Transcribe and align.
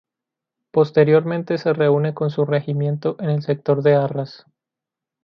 Posteriormente 0.71 1.59
se 1.59 1.73
reúne 1.73 2.15
con 2.15 2.31
su 2.31 2.43
regimiento 2.45 3.17
en 3.19 3.29
el 3.29 3.43
sector 3.43 3.83
de 3.83 3.93
Arras. 3.93 4.47